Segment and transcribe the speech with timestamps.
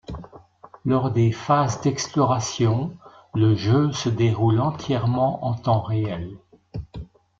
[0.83, 2.97] Lors des phases d’exploration,
[3.35, 6.39] le jeu se déroule entièrement en temps réel.